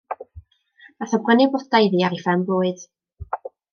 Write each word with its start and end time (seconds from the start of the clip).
Nath 1.01 1.13
o 1.17 1.19
brynu 1.27 1.47
blodau 1.55 1.89
iddi 1.89 2.01
ar 2.09 2.17
'i 2.17 2.21
phen-blwydd. 2.23 2.87